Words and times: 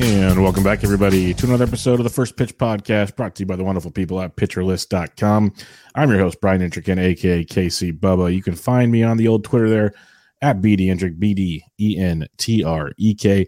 And 0.00 0.40
welcome 0.44 0.62
back, 0.62 0.84
everybody, 0.84 1.34
to 1.34 1.46
another 1.46 1.64
episode 1.64 1.98
of 1.98 2.04
the 2.04 2.10
First 2.10 2.36
Pitch 2.36 2.56
Podcast, 2.56 3.16
brought 3.16 3.34
to 3.34 3.42
you 3.42 3.46
by 3.46 3.56
the 3.56 3.64
wonderful 3.64 3.90
people 3.90 4.20
at 4.20 4.36
PitcherList.com. 4.36 5.52
I'm 5.96 6.10
your 6.10 6.20
host, 6.20 6.40
Brian 6.40 6.60
Entrekin, 6.60 7.00
aka 7.00 7.44
KC 7.44 7.98
Bubba. 7.98 8.32
You 8.32 8.40
can 8.40 8.54
find 8.54 8.92
me 8.92 9.02
on 9.02 9.16
the 9.16 9.26
old 9.26 9.42
Twitter 9.42 9.68
there 9.68 9.94
at 10.40 10.60
BD 10.60 10.88
Entrek, 10.88 11.18
B 11.18 11.34
D 11.34 11.64
E 11.80 11.98
N 11.98 12.28
T 12.36 12.62
R 12.62 12.92
E 12.96 13.12
K. 13.12 13.44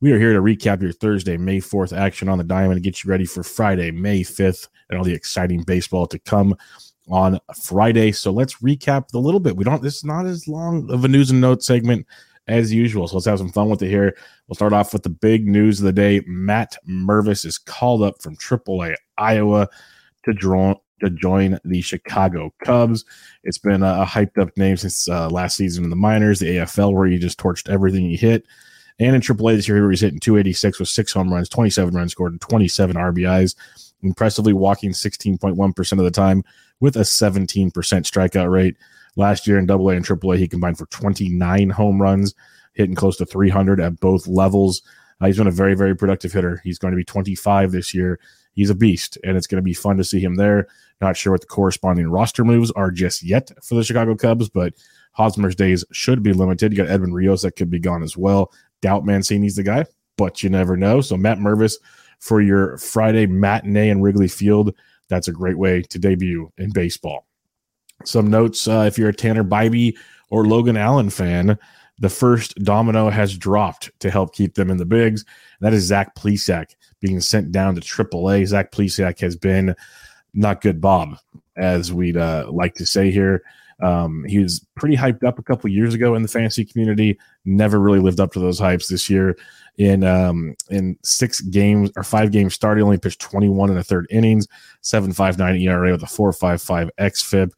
We 0.00 0.10
are 0.10 0.18
here 0.18 0.32
to 0.32 0.40
recap 0.40 0.82
your 0.82 0.90
Thursday, 0.90 1.36
May 1.36 1.58
4th 1.58 1.96
action 1.96 2.28
on 2.28 2.38
the 2.38 2.42
diamond 2.42 2.78
and 2.78 2.82
get 2.82 3.04
you 3.04 3.08
ready 3.08 3.24
for 3.24 3.44
Friday, 3.44 3.92
May 3.92 4.22
5th, 4.22 4.66
and 4.90 4.98
all 4.98 5.04
the 5.04 5.14
exciting 5.14 5.62
baseball 5.62 6.08
to 6.08 6.18
come 6.18 6.56
on 7.08 7.38
Friday. 7.62 8.10
So 8.10 8.32
let's 8.32 8.56
recap 8.56 9.14
a 9.14 9.18
little 9.18 9.38
bit. 9.38 9.56
We 9.56 9.62
don't, 9.62 9.80
this 9.80 9.98
is 9.98 10.04
not 10.04 10.26
as 10.26 10.48
long 10.48 10.90
of 10.90 11.04
a 11.04 11.08
news 11.08 11.30
and 11.30 11.40
notes 11.40 11.64
segment 11.64 12.08
as 12.48 12.72
usual. 12.72 13.08
So 13.08 13.16
let's 13.16 13.26
have 13.26 13.38
some 13.38 13.52
fun 13.52 13.68
with 13.68 13.82
it 13.82 13.88
here. 13.88 14.16
We'll 14.46 14.54
start 14.54 14.72
off 14.72 14.92
with 14.92 15.02
the 15.02 15.10
big 15.10 15.46
news 15.46 15.78
of 15.78 15.84
the 15.84 15.92
day. 15.92 16.22
Matt 16.26 16.76
Mervis 16.88 17.44
is 17.44 17.58
called 17.58 18.02
up 18.02 18.20
from 18.20 18.36
AAA 18.36 18.94
Iowa 19.18 19.68
to 20.24 20.32
draw 20.32 20.74
to 21.02 21.10
join 21.10 21.58
the 21.64 21.80
Chicago 21.80 22.54
Cubs. 22.64 23.04
It's 23.42 23.58
been 23.58 23.82
a, 23.82 24.04
hyped 24.06 24.38
up 24.38 24.56
name 24.56 24.76
since 24.76 25.08
uh, 25.08 25.28
last 25.28 25.56
season 25.56 25.84
in 25.84 25.90
the 25.90 25.96
minors, 25.96 26.38
the 26.38 26.58
AFL, 26.58 26.94
where 26.94 27.06
he 27.06 27.18
just 27.18 27.40
torched 27.40 27.68
everything 27.68 28.02
he 28.02 28.16
hit. 28.16 28.44
And 28.98 29.16
in 29.16 29.22
AAA 29.22 29.56
this 29.56 29.68
year, 29.68 29.78
he 29.78 29.82
was 29.82 30.00
hitting 30.00 30.20
286 30.20 30.78
with 30.78 30.88
six 30.88 31.12
home 31.12 31.32
runs, 31.32 31.48
27 31.48 31.94
runs 31.94 32.12
scored, 32.12 32.32
and 32.32 32.40
27 32.40 32.96
RBIs. 32.96 33.56
Impressively 34.02 34.52
walking 34.52 34.90
16.1% 34.90 35.92
of 35.92 35.98
the 35.98 36.10
time 36.10 36.44
with 36.80 36.96
a 36.96 37.00
17% 37.00 37.72
strikeout 37.72 38.50
rate. 38.50 38.76
Last 39.16 39.46
year 39.46 39.58
in 39.58 39.66
Double 39.66 39.90
A 39.90 39.92
AA 39.92 39.96
and 39.96 40.06
AAA, 40.06 40.38
he 40.38 40.48
combined 40.48 40.78
for 40.78 40.86
29 40.86 41.70
home 41.70 42.00
runs, 42.00 42.34
hitting 42.72 42.94
close 42.94 43.16
to 43.18 43.26
300 43.26 43.80
at 43.80 44.00
both 44.00 44.26
levels. 44.26 44.82
Uh, 45.20 45.26
he's 45.26 45.36
been 45.36 45.46
a 45.46 45.52
very, 45.52 45.74
very 45.74 45.94
productive 45.94 46.32
hitter. 46.32 46.60
He's 46.64 46.78
going 46.78 46.92
to 46.92 46.96
be 46.96 47.04
25 47.04 47.72
this 47.72 47.94
year. 47.94 48.18
He's 48.54 48.70
a 48.70 48.74
beast, 48.74 49.18
and 49.24 49.36
it's 49.36 49.46
going 49.46 49.58
to 49.58 49.62
be 49.62 49.74
fun 49.74 49.96
to 49.96 50.04
see 50.04 50.20
him 50.20 50.36
there. 50.36 50.66
Not 51.00 51.16
sure 51.16 51.32
what 51.32 51.40
the 51.40 51.46
corresponding 51.46 52.08
roster 52.08 52.44
moves 52.44 52.70
are 52.72 52.90
just 52.90 53.22
yet 53.22 53.50
for 53.62 53.74
the 53.74 53.84
Chicago 53.84 54.14
Cubs, 54.14 54.48
but 54.48 54.74
Hosmer's 55.12 55.54
days 55.54 55.84
should 55.92 56.22
be 56.22 56.32
limited. 56.32 56.72
You 56.72 56.78
got 56.78 56.88
Edwin 56.88 57.12
Rios 57.12 57.42
that 57.42 57.56
could 57.56 57.70
be 57.70 57.78
gone 57.78 58.02
as 58.02 58.16
well. 58.16 58.52
Doubt 58.80 59.04
Mancini's 59.04 59.56
the 59.56 59.62
guy, 59.62 59.84
but 60.16 60.42
you 60.42 60.50
never 60.50 60.76
know. 60.76 61.00
So 61.00 61.16
Matt 61.16 61.38
Mervis 61.38 61.74
for 62.18 62.40
your 62.40 62.78
Friday 62.78 63.26
matinee 63.26 63.90
in 63.90 64.00
Wrigley 64.00 64.28
Field. 64.28 64.74
That's 65.08 65.28
a 65.28 65.32
great 65.32 65.58
way 65.58 65.82
to 65.82 65.98
debut 65.98 66.52
in 66.56 66.70
baseball. 66.70 67.26
Some 68.04 68.30
notes 68.30 68.66
uh, 68.68 68.84
if 68.86 68.98
you're 68.98 69.10
a 69.10 69.14
Tanner 69.14 69.44
Bibee 69.44 69.96
or 70.30 70.46
Logan 70.46 70.76
Allen 70.76 71.10
fan, 71.10 71.58
the 71.98 72.08
first 72.08 72.56
domino 72.56 73.10
has 73.10 73.36
dropped 73.36 73.90
to 74.00 74.10
help 74.10 74.34
keep 74.34 74.54
them 74.54 74.70
in 74.70 74.76
the 74.76 74.84
bigs. 74.84 75.24
That 75.60 75.72
is 75.72 75.84
Zach 75.84 76.14
Plesac 76.14 76.74
being 77.00 77.20
sent 77.20 77.52
down 77.52 77.74
to 77.74 77.80
AAA. 77.80 78.46
Zach 78.46 78.72
Plesac 78.72 79.20
has 79.20 79.36
been 79.36 79.74
not 80.34 80.60
good, 80.60 80.80
Bob, 80.80 81.16
as 81.56 81.92
we'd 81.92 82.16
uh, 82.16 82.46
like 82.50 82.74
to 82.74 82.86
say 82.86 83.10
here. 83.10 83.42
Um, 83.82 84.24
he 84.24 84.38
was 84.38 84.64
pretty 84.76 84.96
hyped 84.96 85.24
up 85.24 85.38
a 85.38 85.42
couple 85.42 85.68
years 85.68 85.92
ago 85.92 86.14
in 86.14 86.22
the 86.22 86.28
fantasy 86.28 86.64
community. 86.64 87.18
Never 87.44 87.80
really 87.80 87.98
lived 87.98 88.20
up 88.20 88.32
to 88.32 88.40
those 88.40 88.60
hypes 88.60 88.88
this 88.88 89.10
year. 89.10 89.36
In 89.78 90.04
um, 90.04 90.54
in 90.70 90.98
six 91.02 91.40
games 91.40 91.90
or 91.96 92.02
five 92.02 92.30
games 92.30 92.54
started, 92.54 92.82
only 92.82 92.98
pitched 92.98 93.20
21 93.20 93.70
in 93.70 93.76
the 93.76 93.82
third 93.82 94.06
innings, 94.10 94.46
7.59 94.82 95.60
ERA 95.62 95.92
with 95.92 96.02
a 96.02 96.06
4.55 96.06 96.90
xFIP. 96.98 97.50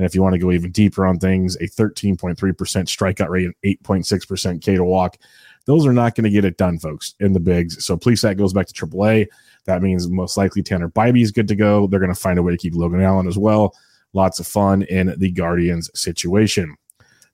And 0.00 0.06
if 0.06 0.14
you 0.14 0.22
want 0.22 0.32
to 0.32 0.38
go 0.38 0.50
even 0.50 0.70
deeper 0.72 1.04
on 1.04 1.18
things, 1.18 1.56
a 1.56 1.64
13.3% 1.64 2.34
strikeout 2.38 3.28
rate 3.28 3.44
and 3.44 3.54
8.6% 3.84 4.62
K 4.62 4.76
to 4.76 4.82
walk. 4.82 5.18
Those 5.66 5.84
are 5.84 5.92
not 5.92 6.14
going 6.14 6.24
to 6.24 6.30
get 6.30 6.46
it 6.46 6.56
done, 6.56 6.78
folks, 6.78 7.14
in 7.20 7.34
the 7.34 7.38
bigs. 7.38 7.84
So 7.84 7.98
Plesac 7.98 8.38
goes 8.38 8.54
back 8.54 8.66
to 8.66 8.72
AAA. 8.72 9.26
That 9.66 9.82
means 9.82 10.08
most 10.08 10.38
likely 10.38 10.62
Tanner 10.62 10.88
Bibee 10.88 11.20
is 11.22 11.32
good 11.32 11.46
to 11.48 11.54
go. 11.54 11.86
They're 11.86 12.00
going 12.00 12.14
to 12.14 12.18
find 12.18 12.38
a 12.38 12.42
way 12.42 12.52
to 12.52 12.56
keep 12.56 12.74
Logan 12.74 13.02
Allen 13.02 13.28
as 13.28 13.36
well. 13.36 13.76
Lots 14.14 14.40
of 14.40 14.46
fun 14.46 14.84
in 14.84 15.14
the 15.18 15.30
Guardians 15.32 15.90
situation. 15.94 16.74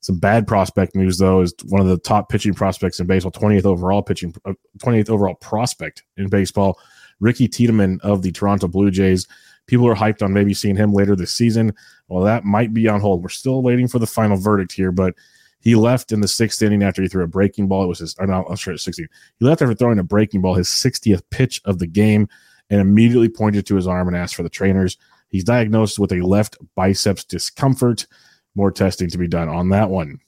Some 0.01 0.19
bad 0.19 0.49
prospect 0.49 0.97
news 0.97 1.19
though 1.19 1.43
is 1.43 1.55
one 1.67 1.81
of 1.81 1.87
the 1.87 1.99
top 1.99 2.29
pitching 2.29 2.53
prospects 2.53 2.99
in 2.99 3.07
baseball, 3.07 3.31
20th 3.31 3.65
overall 3.65 4.03
pitching, 4.03 4.35
uh, 4.45 4.55
20th 4.79 5.09
overall 5.09 5.37
prospect 5.37 6.03
in 6.17 6.29
baseball, 6.29 6.81
Ricky 7.21 7.47
Tiedemann 7.47 8.01
of 8.03 8.23
the 8.23 8.33
Toronto 8.33 8.67
Blue 8.67 8.91
Jays. 8.91 9.29
People 9.67 9.89
are 9.89 9.95
hyped 9.95 10.23
on 10.23 10.33
maybe 10.33 10.55
seeing 10.55 10.77
him 10.77 10.93
later 10.93 11.17
this 11.17 11.33
season. 11.33 11.75
Well, 12.09 12.25
that 12.25 12.45
might 12.45 12.73
be 12.73 12.89
on 12.89 13.01
hold. 13.01 13.23
We're 13.23 13.29
still 13.29 13.63
waiting 13.63 13.89
for 13.89 13.99
the 13.99 14.07
final 14.07 14.37
verdict 14.37 14.73
here, 14.73 14.93
but 14.93 15.15
he 15.61 15.75
left 15.75 16.13
in 16.13 16.21
the 16.21 16.29
sixth 16.29 16.63
inning 16.63 16.83
after 16.83 17.03
he 17.03 17.09
threw 17.09 17.25
a 17.25 17.29
breaking 17.29 17.67
ball. 17.67 17.85
It 17.85 17.89
was 17.89 17.99
his, 17.99 18.17
uh, 18.19 18.23
I'm 18.23 18.29
not 18.31 18.59
sure, 18.59 18.77
16. 18.77 19.09
He 19.39 19.45
left 19.45 19.63
after 19.63 19.75
throwing 19.75 19.99
a 19.99 20.05
breaking 20.05 20.41
ball, 20.41 20.55
his 20.55 20.69
60th 20.69 21.23
pitch 21.31 21.61
of 21.65 21.79
the 21.79 21.87
game, 21.87 22.29
and 22.71 22.81
immediately 22.81 23.29
pointed 23.29 23.67
to 23.67 23.77
his 23.77 23.87
arm 23.87 24.07
and 24.09 24.17
asked 24.17 24.37
for 24.37 24.43
the 24.45 24.49
trainers. 24.49 24.97
He's 25.29 25.45
diagnosed 25.45 25.99
with 25.99 26.13
a 26.13 26.21
left 26.21 26.57
biceps 26.77 27.25
discomfort. 27.25 28.07
More 28.55 28.71
testing 28.71 29.11
to 29.11 29.19
be 29.19 29.29
done 29.29 29.49
on 29.49 29.71
that 29.71 29.91
one. 29.91 30.21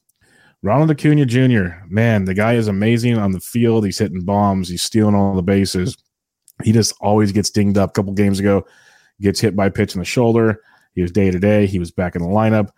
Ronald 0.62 0.90
Acuna 0.90 1.24
Jr., 1.24 1.84
man, 1.88 2.24
the 2.24 2.34
guy 2.34 2.54
is 2.54 2.66
amazing 2.66 3.16
on 3.16 3.30
the 3.30 3.40
field. 3.40 3.84
He's 3.84 3.98
hitting 3.98 4.24
bombs, 4.24 4.68
he's 4.68 4.82
stealing 4.82 5.14
all 5.14 5.36
the 5.36 5.42
bases. 5.42 5.96
He 6.64 6.72
just 6.72 6.94
always 7.00 7.30
gets 7.30 7.50
dinged 7.50 7.78
up. 7.78 7.90
A 7.90 7.92
couple 7.92 8.12
games 8.12 8.40
ago, 8.40 8.66
gets 9.20 9.40
hit 9.40 9.56
by 9.56 9.66
a 9.66 9.70
pitch 9.70 9.94
in 9.94 10.00
the 10.00 10.04
shoulder. 10.04 10.62
He 10.94 11.02
was 11.02 11.12
day 11.12 11.30
to 11.30 11.38
day. 11.38 11.66
He 11.66 11.78
was 11.78 11.90
back 11.90 12.16
in 12.16 12.22
the 12.22 12.28
lineup. 12.28 12.70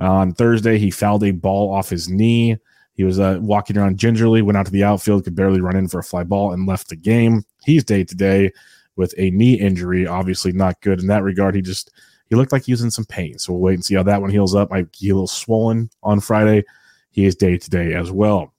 Uh, 0.00 0.10
on 0.10 0.32
Thursday, 0.32 0.78
he 0.78 0.90
fouled 0.90 1.24
a 1.24 1.30
ball 1.30 1.72
off 1.72 1.90
his 1.90 2.08
knee. 2.08 2.56
He 2.94 3.04
was 3.04 3.18
uh, 3.18 3.38
walking 3.40 3.76
around 3.76 3.98
gingerly, 3.98 4.42
went 4.42 4.56
out 4.56 4.66
to 4.66 4.72
the 4.72 4.84
outfield, 4.84 5.24
could 5.24 5.34
barely 5.34 5.60
run 5.60 5.76
in 5.76 5.88
for 5.88 5.98
a 5.98 6.04
fly 6.04 6.22
ball, 6.22 6.52
and 6.52 6.66
left 6.66 6.88
the 6.88 6.96
game. 6.96 7.44
He's 7.64 7.84
day 7.84 8.04
to 8.04 8.14
day 8.14 8.52
with 8.96 9.14
a 9.18 9.30
knee 9.30 9.54
injury. 9.54 10.06
Obviously, 10.06 10.52
not 10.52 10.80
good 10.80 11.00
in 11.00 11.08
that 11.08 11.24
regard. 11.24 11.54
He 11.54 11.62
just 11.62 11.90
he 12.28 12.36
looked 12.36 12.52
like 12.52 12.64
he 12.64 12.72
was 12.72 12.82
in 12.82 12.90
some 12.90 13.04
pain. 13.04 13.38
So 13.38 13.52
we'll 13.52 13.62
wait 13.62 13.74
and 13.74 13.84
see 13.84 13.94
how 13.94 14.04
that 14.04 14.20
one 14.20 14.30
heals 14.30 14.54
up. 14.54 14.70
Might 14.70 14.92
be 14.92 15.10
a 15.10 15.14
little 15.14 15.26
swollen 15.26 15.90
on 16.02 16.20
Friday. 16.20 16.64
He 17.10 17.24
is 17.24 17.34
day 17.34 17.58
to 17.58 17.70
day 17.70 17.94
as 17.94 18.10
well. 18.10 18.52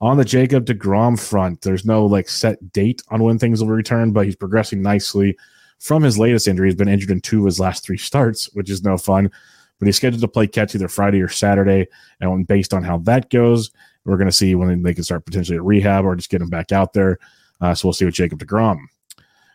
On 0.00 0.16
the 0.16 0.24
Jacob 0.24 0.64
DeGrom 0.64 1.18
front, 1.18 1.62
there's 1.62 1.84
no 1.84 2.06
like 2.06 2.28
set 2.28 2.72
date 2.72 3.02
on 3.08 3.22
when 3.22 3.38
things 3.38 3.60
will 3.60 3.70
return, 3.70 4.12
but 4.12 4.26
he's 4.26 4.36
progressing 4.36 4.82
nicely 4.82 5.36
from 5.78 6.02
his 6.02 6.18
latest 6.18 6.48
injury. 6.48 6.68
He's 6.68 6.74
been 6.74 6.88
injured 6.88 7.10
in 7.10 7.20
two 7.20 7.40
of 7.40 7.46
his 7.46 7.60
last 7.60 7.84
three 7.84 7.98
starts, 7.98 8.52
which 8.54 8.70
is 8.70 8.82
no 8.82 8.96
fun. 8.98 9.30
But 9.78 9.86
he's 9.86 9.96
scheduled 9.96 10.22
to 10.22 10.28
play 10.28 10.46
catch 10.46 10.74
either 10.74 10.88
Friday 10.88 11.20
or 11.20 11.28
Saturday. 11.28 11.86
And 12.20 12.46
based 12.46 12.74
on 12.74 12.82
how 12.82 12.98
that 12.98 13.30
goes, 13.30 13.70
we're 14.04 14.16
going 14.16 14.28
to 14.28 14.32
see 14.32 14.54
when 14.54 14.82
they 14.82 14.94
can 14.94 15.04
start 15.04 15.24
potentially 15.24 15.58
a 15.58 15.62
rehab 15.62 16.04
or 16.04 16.16
just 16.16 16.30
get 16.30 16.42
him 16.42 16.48
back 16.48 16.72
out 16.72 16.92
there. 16.94 17.18
Uh, 17.60 17.74
so 17.74 17.88
we'll 17.88 17.92
see 17.92 18.04
with 18.04 18.14
Jacob 18.14 18.40
DeGrom. 18.40 18.78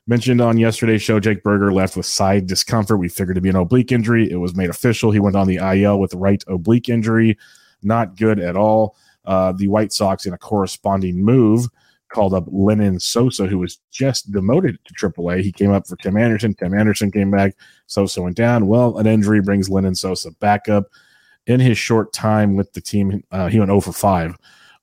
Mentioned 0.06 0.42
on 0.42 0.58
yesterday's 0.58 1.02
show, 1.02 1.20
Jake 1.20 1.44
Burger 1.44 1.72
left 1.72 1.96
with 1.96 2.06
side 2.06 2.46
discomfort. 2.46 3.00
We 3.00 3.08
figured 3.08 3.36
to 3.36 3.42
be 3.42 3.50
an 3.50 3.56
oblique 3.56 3.92
injury. 3.92 4.30
It 4.30 4.36
was 4.36 4.56
made 4.56 4.70
official. 4.70 5.12
He 5.12 5.20
went 5.20 5.38
on 5.38 5.48
the 5.48 5.58
IL 5.58 6.00
with 6.00 6.14
right 6.14 6.44
oblique 6.48 6.90
injury. 6.90 7.38
Not 7.82 8.18
good 8.18 8.40
at 8.40 8.58
all. 8.58 8.98
Uh, 9.26 9.54
the 9.54 9.70
White 9.70 9.94
Sox, 9.94 10.26
in 10.26 10.34
a 10.34 10.38
corresponding 10.38 11.24
move, 11.24 11.68
called 12.14 12.34
up 12.34 12.46
Lenyn 12.46 13.02
Sosa, 13.02 13.48
who 13.48 13.58
was 13.58 13.80
just 13.92 14.32
demoted 14.32 14.78
to 14.86 14.94
AAA. 14.94 15.42
He 15.42 15.52
came 15.52 15.72
up 15.72 15.88
for 15.88 15.98
Tim 15.98 16.16
Anderson. 16.16 16.54
Tim 16.54 16.74
Anderson 16.74 17.12
came 17.12 17.32
back. 17.32 17.56
Sosa 17.88 18.22
went 18.22 18.38
down. 18.38 18.68
Well, 18.68 18.98
an 19.00 19.08
injury 19.08 19.42
brings 19.42 19.70
Lenyn 19.70 19.98
Sosa 19.98 20.32
back 20.32 20.70
up. 20.70 20.86
In 21.46 21.60
his 21.60 21.78
short 21.78 22.14
time 22.14 22.56
with 22.56 22.72
the 22.72 22.80
team, 22.80 23.22
uh, 23.32 23.48
he 23.50 23.60
went 23.60 23.68
0 23.68 23.82
for 23.82 23.92
5 23.92 24.38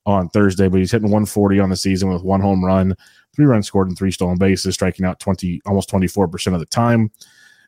on 0.05 0.29
Thursday, 0.29 0.67
but 0.67 0.77
he's 0.77 0.91
hitting 0.91 1.09
140 1.09 1.59
on 1.59 1.69
the 1.69 1.75
season 1.75 2.09
with 2.09 2.23
one 2.23 2.39
home 2.39 2.63
run, 2.63 2.95
three 3.35 3.45
runs 3.45 3.65
scored, 3.65 3.87
and 3.87 3.97
three 3.97 4.11
stolen 4.11 4.37
bases, 4.37 4.75
striking 4.75 5.05
out 5.05 5.19
20, 5.19 5.61
almost 5.65 5.89
24% 5.89 6.53
of 6.53 6.59
the 6.59 6.65
time. 6.67 7.09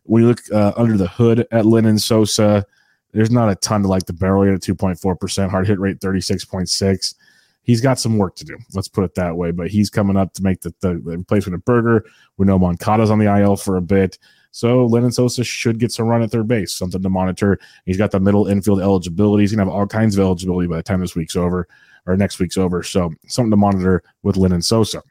When 0.04 0.22
you 0.22 0.28
look 0.28 0.42
uh, 0.52 0.74
under 0.76 0.96
the 0.96 1.08
hood 1.08 1.40
at 1.52 1.66
Lenyn 1.66 2.00
Sosa, 2.00 2.66
there's 3.14 3.32
not 3.32 3.50
a 3.50 3.56
ton 3.56 3.82
to 3.82 3.88
like 3.88 4.06
the 4.06 4.14
barrel 4.14 4.44
rate 4.44 4.54
at 4.54 4.62
2.4%, 4.62 5.50
hard 5.50 5.68
hit 5.68 5.80
rate 5.80 6.00
36.6. 6.00 7.16
He's 7.64 7.82
got 7.82 8.00
some 8.00 8.18
work 8.18 8.36
to 8.36 8.46
do. 8.46 8.58
Let's 8.74 8.88
put 8.88 9.04
it 9.04 9.16
that 9.16 9.36
way. 9.36 9.52
But 9.52 9.70
he's 9.70 9.90
coming 9.90 10.18
up 10.18 10.34
to 10.34 10.44
make 10.44 10.62
the, 10.62 10.74
the, 10.82 10.90
the 10.90 11.18
replacement 11.18 11.56
of 11.56 11.66
Burger. 11.66 12.06
We 12.38 12.46
know 12.46 12.60
Moncada's 12.60 13.10
on 13.10 13.20
the 13.20 13.34
IL 13.34 13.56
for 13.56 13.78
a 13.78 13.82
bit. 13.82 14.20
So 14.52 14.88
Lenyn 14.88 15.14
Sosa 15.14 15.44
should 15.44 15.80
get 15.80 15.92
some 15.92 16.06
run 16.06 16.22
at 16.22 16.30
third 16.30 16.48
base, 16.48 16.76
something 16.76 17.02
to 17.02 17.10
monitor. 17.10 17.60
He's 17.86 17.98
got 17.98 18.12
the 18.12 18.20
middle 18.20 18.48
infield 18.48 18.82
eligibility. 18.82 19.44
He's 19.44 19.52
going 19.52 19.66
to 19.66 19.72
have 19.72 19.74
all 19.74 19.88
kinds 19.88 20.16
of 20.16 20.24
eligibility 20.24 20.68
by 20.68 20.76
the 20.76 20.84
time 20.84 21.00
this 21.00 21.16
week's 21.16 21.36
over 21.36 21.68
or 22.06 22.16
next 22.16 22.38
week's 22.38 22.58
over. 22.58 22.84
So 22.84 23.12
something 23.28 23.50
to 23.50 23.58
monitor 23.58 24.04
with 24.22 24.36
Lenyn 24.36 24.64
Sosa. 24.64 25.02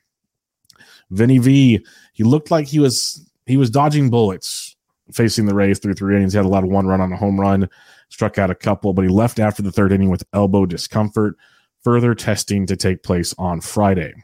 Vinny 1.10 1.38
V, 1.38 1.84
he 2.12 2.24
looked 2.24 2.50
like 2.50 2.66
he 2.66 2.78
was 2.78 3.28
he 3.46 3.56
was 3.56 3.68
dodging 3.68 4.10
bullets 4.10 4.76
facing 5.12 5.46
the 5.46 5.54
Rays 5.54 5.78
through 5.78 5.94
three 5.94 6.16
innings. 6.16 6.32
He 6.32 6.36
had 6.36 6.46
a 6.46 6.48
lot 6.48 6.64
of 6.64 6.70
one 6.70 6.86
run 6.86 7.00
on 7.00 7.12
a 7.12 7.16
home 7.16 7.38
run, 7.38 7.68
struck 8.08 8.38
out 8.38 8.50
a 8.50 8.54
couple, 8.54 8.92
but 8.92 9.02
he 9.02 9.08
left 9.08 9.38
after 9.38 9.62
the 9.62 9.72
third 9.72 9.92
inning 9.92 10.08
with 10.08 10.24
elbow 10.32 10.66
discomfort. 10.66 11.36
Further 11.84 12.14
testing 12.14 12.66
to 12.66 12.76
take 12.76 13.02
place 13.02 13.34
on 13.38 13.60
Friday. 13.60 14.14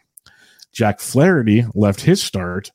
Jack 0.72 1.00
Flaherty 1.00 1.64
left 1.74 2.00
his 2.00 2.22
start 2.22 2.70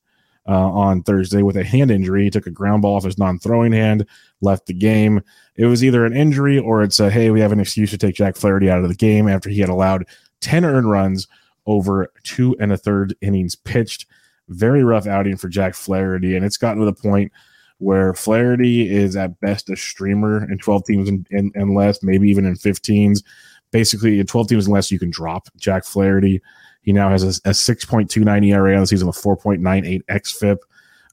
uh, 0.48 0.72
on 0.72 1.04
Thursday 1.04 1.42
with 1.42 1.56
a 1.56 1.64
hand 1.64 1.90
injury. 1.92 2.26
He 2.26 2.30
took 2.30 2.48
a 2.48 2.52
ground 2.52 2.82
ball 2.82 2.98
off 2.98 3.06
his 3.06 3.18
non 3.18 3.40
throwing 3.40 3.72
hand, 3.72 4.06
left 4.42 4.66
the 4.66 4.74
game. 4.74 5.22
It 5.56 5.66
was 5.66 5.84
either 5.84 6.06
an 6.06 6.16
injury 6.16 6.60
or 6.60 6.84
it's 6.84 7.00
a 7.00 7.10
hey, 7.10 7.30
we 7.30 7.40
have 7.40 7.52
an 7.52 7.60
excuse 7.60 7.92
to 7.92 7.98
take 7.98 8.16
Jack 8.16 8.36
Flaherty 8.36 8.70
out 8.70 8.84
of 8.84 8.90
the 8.90 8.96
game 8.96 9.28
after 9.28 9.50
he 9.50 9.60
had 9.60 9.70
allowed 9.70 10.06
10 10.42 10.66
earned 10.66 10.90
runs 10.90 11.28
over 11.66 12.12
two 12.24 12.56
and 12.60 12.74
a 12.74 12.78
third 12.78 13.16
innings 13.22 13.56
pitched. 13.56 14.06
Very 14.50 14.84
rough 14.84 15.08
outing 15.08 15.38
for 15.38 15.48
Jack 15.48 15.74
Flaherty. 15.74 16.36
And 16.36 16.46
it's 16.46 16.58
gotten 16.58 16.80
to 16.80 16.86
the 16.86 16.94
point 16.94 17.32
where 17.78 18.14
Flaherty 18.14 18.90
is 18.90 19.16
at 19.16 19.40
best 19.40 19.70
a 19.70 19.76
streamer 19.76 20.50
in 20.52 20.58
12 20.58 20.86
teams 20.86 21.10
and, 21.10 21.26
and, 21.32 21.52
and 21.56 21.74
less, 21.74 22.04
maybe 22.04 22.30
even 22.30 22.46
in 22.46 22.56
15s. 22.56 23.24
Basically, 23.74 24.20
in 24.20 24.26
12 24.26 24.48
teams 24.48 24.66
and 24.68 24.74
less, 24.74 24.92
you 24.92 25.00
can 25.00 25.10
drop 25.10 25.50
Jack 25.58 25.84
Flaherty. 25.84 26.42
He 26.84 26.94
now 26.94 27.10
has 27.10 27.24
a, 27.24 27.50
a 27.50 27.54
6.29 27.54 28.48
ERA 28.48 28.76
on 28.76 28.82
the 28.82 28.88
season 28.88 29.08
with 29.08 29.18
4.98 29.18 30.04
xFIP. 30.06 30.58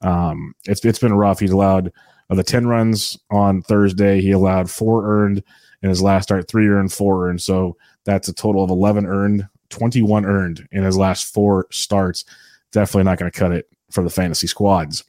Um, 0.02 0.54
it's 0.66 0.84
it's 0.84 0.98
been 0.98 1.14
rough. 1.14 1.40
He's 1.40 1.50
allowed 1.50 1.92
the 2.28 2.44
10 2.44 2.66
runs 2.66 3.18
on 3.30 3.62
Thursday. 3.62 4.20
He 4.20 4.30
allowed 4.30 4.70
four 4.70 5.04
earned 5.04 5.42
in 5.82 5.88
his 5.88 6.02
last 6.02 6.24
start, 6.24 6.48
three 6.48 6.68
earned, 6.68 6.92
four 6.92 7.28
earned. 7.28 7.42
So 7.42 7.76
that's 8.04 8.28
a 8.28 8.34
total 8.34 8.62
of 8.62 8.70
11 8.70 9.06
earned 9.06 9.48
21 9.70 10.26
earned 10.26 10.68
in 10.72 10.84
his 10.84 10.96
last 10.96 11.32
four 11.32 11.66
starts. 11.70 12.24
Definitely 12.72 13.04
not 13.04 13.18
going 13.18 13.30
to 13.30 13.38
cut 13.38 13.52
it 13.52 13.68
for 13.90 14.04
the 14.04 14.10
fantasy 14.10 14.46
squads. 14.46 15.04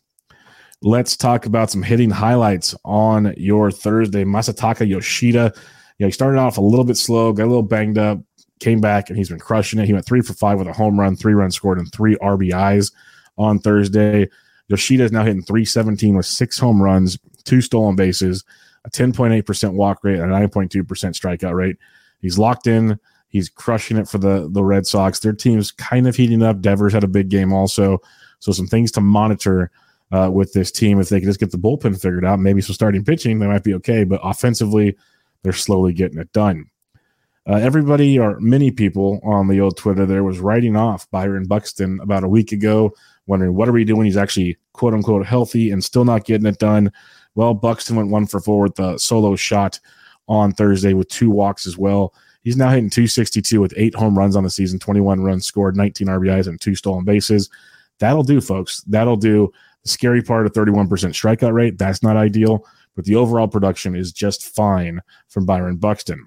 Let's 0.81 1.15
talk 1.15 1.45
about 1.45 1.69
some 1.69 1.83
hitting 1.83 2.09
highlights 2.09 2.73
on 2.85 3.35
your 3.37 3.69
Thursday. 3.69 4.23
Masataka 4.23 4.87
Yoshida. 4.87 5.53
Yeah, 6.01 6.07
he 6.07 6.11
started 6.11 6.39
off 6.39 6.57
a 6.57 6.61
little 6.61 6.83
bit 6.83 6.97
slow, 6.97 7.31
got 7.31 7.43
a 7.43 7.45
little 7.45 7.61
banged 7.61 7.99
up, 7.99 8.19
came 8.59 8.81
back, 8.81 9.09
and 9.09 9.17
he's 9.17 9.29
been 9.29 9.39
crushing 9.39 9.79
it. 9.79 9.85
He 9.85 9.93
went 9.93 10.05
three 10.05 10.21
for 10.21 10.33
five 10.33 10.57
with 10.57 10.67
a 10.67 10.73
home 10.73 10.99
run, 10.99 11.15
three 11.15 11.33
runs 11.33 11.55
scored, 11.55 11.77
and 11.77 11.91
three 11.91 12.15
RBIs 12.15 12.91
on 13.37 13.59
Thursday. 13.59 14.27
Yoshida 14.67 15.03
is 15.03 15.11
now 15.11 15.23
hitting 15.23 15.43
317 15.43 16.15
with 16.15 16.25
six 16.25 16.57
home 16.57 16.81
runs, 16.81 17.19
two 17.43 17.61
stolen 17.61 17.95
bases, 17.95 18.43
a 18.83 18.89
10.8% 18.89 19.73
walk 19.73 20.03
rate, 20.03 20.19
and 20.19 20.31
a 20.31 20.35
9.2% 20.35 20.85
strikeout 20.85 21.53
rate. 21.53 21.77
He's 22.19 22.39
locked 22.39 22.65
in 22.65 22.99
He's 23.31 23.47
crushing 23.47 23.97
it 23.97 24.09
for 24.09 24.17
the 24.17 24.49
the 24.51 24.63
Red 24.63 24.85
Sox. 24.85 25.19
Their 25.19 25.31
team's 25.31 25.71
kind 25.71 26.05
of 26.05 26.17
heating 26.17 26.43
up. 26.43 26.59
Devers 26.59 26.91
had 26.91 27.05
a 27.05 27.07
big 27.07 27.29
game 27.29 27.53
also, 27.53 28.01
so 28.39 28.51
some 28.51 28.67
things 28.67 28.91
to 28.91 29.01
monitor 29.01 29.71
uh, 30.11 30.29
with 30.31 30.51
this 30.51 30.69
team. 30.69 30.99
If 30.99 31.07
they 31.07 31.21
can 31.21 31.29
just 31.29 31.39
get 31.39 31.49
the 31.49 31.57
bullpen 31.57 31.99
figured 31.99 32.25
out, 32.25 32.39
maybe 32.39 32.59
some 32.59 32.75
starting 32.75 33.05
pitching, 33.05 33.39
they 33.39 33.47
might 33.47 33.63
be 33.63 33.73
okay. 33.75 34.03
But 34.03 34.19
offensively, 34.21 34.97
they're 35.43 35.53
slowly 35.53 35.93
getting 35.93 36.19
it 36.19 36.31
done. 36.33 36.65
Uh, 37.47 37.55
everybody 37.55 38.19
or 38.19 38.39
many 38.39 38.69
people 38.69 39.19
on 39.23 39.47
the 39.47 39.59
old 39.59 39.75
Twitter 39.75 40.05
there 40.05 40.23
was 40.23 40.39
writing 40.39 40.75
off 40.75 41.09
Byron 41.09 41.47
Buxton 41.47 41.99
about 42.01 42.23
a 42.23 42.29
week 42.29 42.51
ago, 42.51 42.93
wondering 43.25 43.55
what 43.55 43.67
are 43.67 43.71
we 43.73 43.83
doing? 43.83 44.05
He's 44.05 44.17
actually 44.17 44.57
quote 44.73 44.93
unquote 44.93 45.25
healthy 45.25 45.71
and 45.71 45.83
still 45.83 46.05
not 46.05 46.25
getting 46.25 46.45
it 46.45 46.59
done. 46.59 46.91
Well, 47.33 47.53
Buxton 47.53 47.95
went 47.95 48.09
one 48.09 48.27
for 48.27 48.39
four 48.39 48.63
with 48.63 48.75
the 48.75 48.97
solo 48.97 49.35
shot 49.35 49.79
on 50.27 50.51
Thursday 50.53 50.93
with 50.93 51.07
two 51.09 51.31
walks 51.31 51.65
as 51.65 51.77
well. 51.77 52.13
He's 52.43 52.57
now 52.57 52.69
hitting 52.69 52.89
262 52.89 53.59
with 53.59 53.73
eight 53.77 53.95
home 53.95 54.17
runs 54.17 54.35
on 54.35 54.43
the 54.43 54.49
season, 54.49 54.79
21 54.79 55.21
runs 55.21 55.45
scored, 55.45 55.75
19 55.75 56.07
RBIs, 56.07 56.47
and 56.47 56.59
two 56.59 56.75
stolen 56.75 57.05
bases. 57.05 57.49
That'll 57.99 58.23
do, 58.23 58.41
folks. 58.41 58.81
That'll 58.81 59.17
do. 59.17 59.51
The 59.83 59.89
scary 59.89 60.21
part 60.21 60.45
of 60.45 60.53
31% 60.53 60.87
strikeout 60.87 61.53
rate, 61.53 61.77
that's 61.77 62.03
not 62.03 62.17
ideal, 62.17 62.65
but 62.95 63.05
the 63.05 63.15
overall 63.15 63.47
production 63.47 63.95
is 63.95 64.11
just 64.11 64.55
fine 64.55 65.01
from 65.29 65.45
Byron 65.45 65.77
Buxton. 65.77 66.23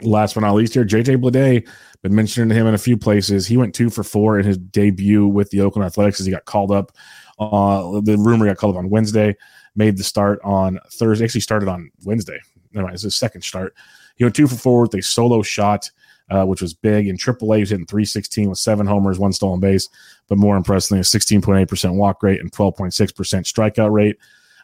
Last 0.00 0.34
but 0.34 0.40
not 0.40 0.54
least 0.54 0.74
here, 0.74 0.84
JJ 0.84 1.22
Bleday, 1.22 1.66
been 2.02 2.14
mentioning 2.14 2.56
him 2.56 2.66
in 2.66 2.74
a 2.74 2.78
few 2.78 2.96
places. 2.96 3.46
He 3.46 3.56
went 3.56 3.74
two 3.74 3.90
for 3.90 4.02
four 4.02 4.38
in 4.38 4.46
his 4.46 4.58
debut 4.58 5.26
with 5.26 5.50
the 5.50 5.60
Oakland 5.60 5.86
Athletics 5.86 6.18
as 6.18 6.26
he 6.26 6.32
got 6.32 6.44
called 6.46 6.72
up. 6.72 6.92
Uh, 7.38 8.00
the 8.00 8.16
rumor 8.18 8.46
got 8.46 8.56
called 8.56 8.74
up 8.74 8.80
on 8.80 8.90
Wednesday, 8.90 9.36
made 9.74 9.96
the 9.96 10.04
start 10.04 10.40
on 10.44 10.78
Thursday. 10.92 11.24
Actually 11.24 11.42
started 11.42 11.68
on 11.68 11.90
Wednesday. 12.04 12.38
Never 12.72 12.86
mind, 12.86 12.94
it's 12.94 13.02
his 13.02 13.16
second 13.16 13.42
start. 13.42 13.74
He 14.16 14.24
went 14.24 14.34
two 14.34 14.48
for 14.48 14.56
four 14.56 14.82
with 14.82 14.94
a 14.94 15.02
solo 15.02 15.42
shot, 15.42 15.90
uh, 16.30 16.44
which 16.44 16.62
was 16.62 16.74
big. 16.74 17.06
In 17.06 17.16
AAA, 17.16 17.56
he 17.56 17.60
was 17.60 17.70
hitting 17.70 17.86
316 17.86 18.48
with 18.48 18.58
seven 18.58 18.86
homers, 18.86 19.18
one 19.18 19.32
stolen 19.32 19.60
base, 19.60 19.88
but 20.28 20.38
more 20.38 20.56
impressively, 20.56 21.00
a 21.00 21.02
16.8% 21.02 21.94
walk 21.94 22.22
rate 22.22 22.40
and 22.40 22.50
12.6% 22.50 22.92
strikeout 22.92 23.92
rate. 23.92 24.16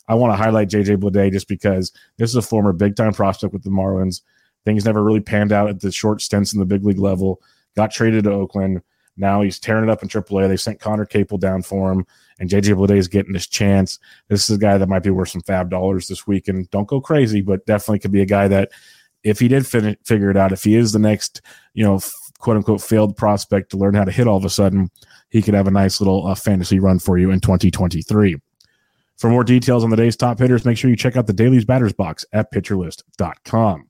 I 0.09 0.15
want 0.15 0.33
to 0.33 0.37
highlight 0.37 0.71
JJ 0.71 0.97
Bleday 0.97 1.31
just 1.31 1.49
because 1.49 1.93
this 2.17 2.31
is 2.31 2.37
a 2.37 2.43
former 2.43 2.73
big 2.73 2.97
time 2.97 3.13
prospect 3.13 3.53
with 3.53 3.63
the 3.63 3.71
Marlins. 3.71 4.23
Things 4.65 4.85
never 4.85 5.05
really 5.05 5.21
panned 5.21 5.53
out 5.53 5.69
at 5.69 5.81
the 5.81 5.93
short 5.93 6.21
stints 6.21 6.53
in 6.53 6.59
the 6.59 6.67
big 6.67 6.85
league 6.85 6.99
level. 6.99 7.41
Got 7.77 7.91
traded 7.91 8.25
to 8.25 8.33
Oakland. 8.33 8.83
Now 9.17 9.43
he's 9.43 9.59
tearing 9.59 9.85
it 9.85 9.91
up 9.91 10.03
in 10.03 10.09
AAA. 10.09 10.49
They 10.49 10.57
sent 10.57 10.81
Conner 10.81 11.05
Capel 11.05 11.39
down 11.39 11.63
for 11.63 11.91
him, 11.91 12.07
and 12.39 12.49
JJ 12.49 12.77
Bleday 12.77 12.99
is 12.99 13.09
getting 13.09 13.35
his 13.35 13.49
chance. 13.49 13.99
This 14.29 14.49
is 14.49 14.57
a 14.57 14.61
guy 14.61 14.79
that 14.79 14.89
might 14.89 15.03
be 15.03 15.11
worth 15.11 15.31
some 15.31 15.43
fab 15.43 15.71
dollars 15.71 16.07
this 16.07 16.27
week. 16.27 16.49
And 16.49 16.71
don't 16.71 16.89
go 16.89 17.01
crazy, 17.01 17.41
but 17.43 17.67
definitely 17.67 17.99
could 17.99 18.13
be 18.13 18.23
a 18.23 18.27
guy 18.27 18.49
that 18.49 18.71
if 19.25 19.41
he 19.41 19.49
did 19.49 19.67
fin- 19.67 19.97
figure 20.05 20.31
it 20.31 20.37
out, 20.37 20.53
if 20.53 20.63
he 20.63 20.77
is 20.77 20.93
the 20.93 20.99
next, 21.01 21.43
you 21.75 21.85
know, 21.85 22.01
quote 22.39 22.57
unquote 22.57 22.81
failed 22.81 23.17
prospect 23.17 23.71
to 23.71 23.77
learn 23.77 23.95
how 23.95 24.05
to 24.05 24.13
hit 24.13 24.29
all 24.29 24.37
of 24.37 24.45
a 24.45 24.51
sudden, 24.51 24.89
he 25.31 25.43
could 25.43 25.55
have 25.55 25.67
a 25.67 25.73
nice 25.73 26.01
little 26.01 26.27
uh, 26.27 26.35
fantasy 26.35 26.79
run 26.79 27.01
for 27.01 27.19
you 27.19 27.31
in 27.31 27.41
2023. 27.41 28.37
For 29.19 29.29
more 29.29 29.43
details 29.43 29.83
on 29.83 29.91
the 29.91 29.97
day's 29.97 30.17
top 30.17 30.39
hitters, 30.39 30.65
make 30.65 30.79
sure 30.79 30.91
you 30.91 30.97
check 30.97 31.17
out 31.17 31.27
the 31.27 31.33
Daily's 31.33 31.65
Batters 31.65 31.93
Box 31.93 32.25
at 32.33 32.53
pitcherlist.com. 32.53 33.89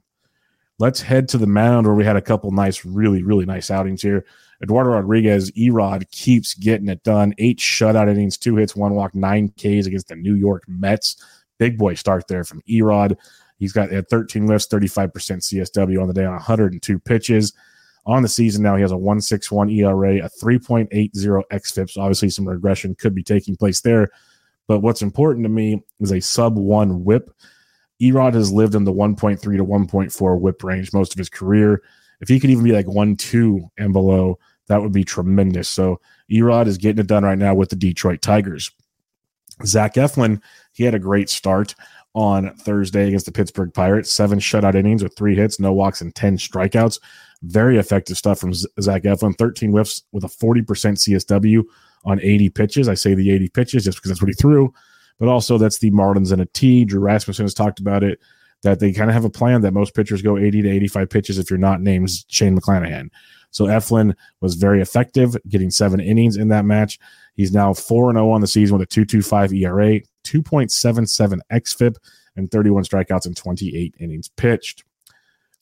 Let's 0.78 1.02
head 1.02 1.28
to 1.30 1.38
the 1.38 1.46
mound 1.46 1.86
where 1.86 1.94
we 1.94 2.04
had 2.04 2.16
a 2.16 2.22
couple 2.22 2.50
nice, 2.50 2.84
really, 2.84 3.22
really 3.22 3.44
nice 3.44 3.70
outings 3.70 4.00
here. 4.00 4.24
Eduardo 4.62 4.90
Rodriguez, 4.90 5.50
Erod 5.52 6.10
keeps 6.12 6.54
getting 6.54 6.88
it 6.88 7.02
done. 7.02 7.34
Eight 7.38 7.58
shutout 7.58 8.08
innings, 8.08 8.38
two 8.38 8.56
hits, 8.56 8.74
one 8.74 8.94
walk, 8.94 9.14
nine 9.14 9.48
Ks 9.50 9.86
against 9.86 10.08
the 10.08 10.16
New 10.16 10.34
York 10.34 10.62
Mets. 10.66 11.22
Big 11.58 11.76
boy 11.76 11.94
start 11.94 12.26
there 12.28 12.44
from 12.44 12.62
Erod. 12.62 13.16
He's 13.58 13.72
got 13.72 13.92
at 13.92 14.08
13 14.08 14.46
whiffs, 14.46 14.68
35% 14.68 15.10
CSW 15.10 16.00
on 16.00 16.08
the 16.08 16.14
day 16.14 16.24
on 16.24 16.32
102 16.32 16.98
pitches. 17.00 17.52
On 18.06 18.22
the 18.22 18.28
season 18.28 18.62
now, 18.62 18.76
he 18.76 18.82
has 18.82 18.92
a 18.92 18.96
161 18.96 19.68
ERA, 19.68 20.24
a 20.24 20.30
3.80 20.42 21.42
XFIP. 21.52 21.90
So 21.90 22.00
obviously, 22.00 22.30
some 22.30 22.48
regression 22.48 22.94
could 22.94 23.14
be 23.14 23.22
taking 23.22 23.56
place 23.56 23.80
there. 23.82 24.08
But 24.68 24.80
what's 24.80 25.02
important 25.02 25.44
to 25.44 25.48
me 25.48 25.82
is 25.98 26.12
a 26.12 26.20
sub 26.20 26.56
one 26.56 27.02
whip. 27.02 27.30
Erod 28.00 28.34
has 28.34 28.52
lived 28.52 28.76
in 28.76 28.84
the 28.84 28.92
1.3 28.92 29.40
to 29.40 29.48
1.4 29.48 30.40
whip 30.40 30.62
range 30.62 30.92
most 30.92 31.12
of 31.12 31.18
his 31.18 31.28
career. 31.28 31.82
If 32.20 32.28
he 32.28 32.38
could 32.38 32.50
even 32.50 32.64
be 32.64 32.72
like 32.72 32.86
1 32.86 33.16
2 33.16 33.70
and 33.78 33.92
below, 33.92 34.38
that 34.68 34.80
would 34.82 34.92
be 34.92 35.02
tremendous. 35.02 35.68
So 35.68 36.00
Erod 36.30 36.66
is 36.66 36.78
getting 36.78 37.00
it 37.00 37.08
done 37.08 37.24
right 37.24 37.38
now 37.38 37.54
with 37.54 37.70
the 37.70 37.76
Detroit 37.76 38.22
Tigers. 38.22 38.70
Zach 39.64 39.94
Eflin, 39.94 40.40
he 40.72 40.84
had 40.84 40.94
a 40.94 41.00
great 41.00 41.28
start 41.28 41.74
on 42.14 42.54
Thursday 42.56 43.08
against 43.08 43.26
the 43.26 43.32
Pittsburgh 43.32 43.72
Pirates. 43.72 44.12
Seven 44.12 44.38
shutout 44.38 44.74
innings 44.74 45.02
with 45.02 45.16
three 45.16 45.34
hits, 45.34 45.58
no 45.58 45.72
walks, 45.72 46.00
and 46.00 46.14
10 46.14 46.36
strikeouts. 46.36 47.00
Very 47.42 47.78
effective 47.78 48.16
stuff 48.16 48.38
from 48.38 48.52
Zach 48.54 49.02
Eflin. 49.02 49.36
13 49.36 49.70
whiffs 49.70 50.02
with 50.12 50.24
a 50.24 50.28
40% 50.28 50.64
CSW 50.64 51.64
on 52.04 52.20
80 52.20 52.50
pitches. 52.50 52.88
I 52.88 52.94
say 52.94 53.14
the 53.14 53.30
80 53.30 53.48
pitches 53.50 53.84
just 53.84 53.98
because 53.98 54.10
that's 54.10 54.22
what 54.22 54.28
he 54.28 54.34
threw, 54.34 54.72
but 55.18 55.28
also 55.28 55.58
that's 55.58 55.78
the 55.78 55.90
Marlins 55.90 56.32
and 56.32 56.42
a 56.42 56.46
T. 56.46 56.84
Drew 56.84 57.00
Rasmussen 57.00 57.44
has 57.44 57.54
talked 57.54 57.80
about 57.80 58.02
it 58.02 58.20
that 58.62 58.80
they 58.80 58.92
kind 58.92 59.10
of 59.10 59.14
have 59.14 59.24
a 59.24 59.30
plan 59.30 59.60
that 59.60 59.72
most 59.72 59.94
pitchers 59.94 60.22
go 60.22 60.36
80 60.36 60.62
to 60.62 60.70
85 60.70 61.10
pitches 61.10 61.38
if 61.38 61.50
you're 61.50 61.58
not 61.58 61.80
named 61.80 62.10
Shane 62.28 62.58
McClanahan. 62.58 63.10
So 63.50 63.66
Eflin 63.66 64.14
was 64.40 64.54
very 64.56 64.82
effective, 64.82 65.36
getting 65.48 65.70
seven 65.70 66.00
innings 66.00 66.36
in 66.36 66.48
that 66.48 66.64
match. 66.64 66.98
He's 67.34 67.52
now 67.52 67.72
4 67.72 68.12
0 68.12 68.30
on 68.30 68.40
the 68.40 68.46
season 68.46 68.76
with 68.76 68.86
a 68.86 69.00
2.25 69.00 69.56
ERA, 69.56 70.00
2.77 70.24 71.38
xFIP, 71.50 71.96
and 72.36 72.50
31 72.50 72.84
strikeouts 72.84 73.26
in 73.26 73.34
28 73.34 73.94
innings 73.98 74.28
pitched. 74.28 74.84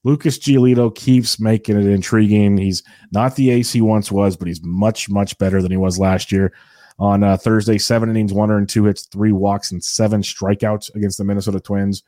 Lucas 0.06 0.38
Giolito 0.38 0.94
keeps 0.94 1.40
making 1.40 1.76
it 1.76 1.84
intriguing. 1.84 2.56
He's 2.56 2.84
not 3.10 3.34
the 3.34 3.50
ace 3.50 3.72
he 3.72 3.80
once 3.80 4.12
was, 4.12 4.36
but 4.36 4.46
he's 4.46 4.62
much, 4.62 5.10
much 5.10 5.36
better 5.36 5.60
than 5.60 5.72
he 5.72 5.76
was 5.76 5.98
last 5.98 6.30
year. 6.30 6.52
On 7.00 7.25
uh, 7.25 7.36
Thursday, 7.36 7.76
seven 7.76 8.08
innings, 8.08 8.32
one 8.32 8.52
earned, 8.52 8.68
two 8.68 8.84
hits, 8.84 9.06
three 9.06 9.32
walks, 9.32 9.72
and 9.72 9.82
seven 9.82 10.22
strikeouts 10.22 10.94
against 10.94 11.18
the 11.18 11.25
Minnesota 11.25 11.58
Twins. 11.58 12.04